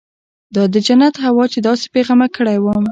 [0.55, 2.79] دا د جنت هوا چې داسې بې غمه کړى وم.